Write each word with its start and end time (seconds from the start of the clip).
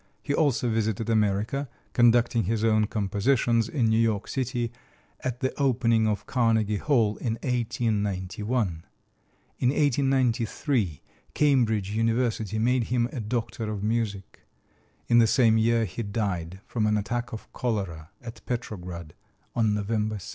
He 0.23 0.33
also 0.33 0.67
visited 0.67 1.11
America, 1.11 1.69
conducting 1.93 2.45
his 2.45 2.63
own 2.63 2.87
compositions 2.87 3.69
in 3.69 3.85
New 3.85 3.99
York 3.99 4.27
City 4.27 4.71
at 5.19 5.41
the 5.41 5.53
opening 5.61 6.07
of 6.07 6.25
Carnegie 6.25 6.77
Hall 6.77 7.17
in 7.17 7.33
1891. 7.43 8.83
In 9.59 9.69
1893 9.69 11.01
Cambridge 11.35 11.91
University 11.91 12.57
made 12.57 12.85
him 12.85 13.09
a 13.11 13.19
doctor 13.19 13.69
of 13.71 13.83
music. 13.83 14.39
In 15.07 15.19
the 15.19 15.27
same 15.27 15.59
year 15.59 15.85
he 15.85 16.01
died 16.01 16.61
from 16.65 16.87
an 16.87 16.97
attack 16.97 17.31
of 17.31 17.53
cholera 17.53 18.09
at 18.23 18.43
Petrograd, 18.47 19.13
on 19.55 19.75
November 19.75 20.15
6. 20.17 20.29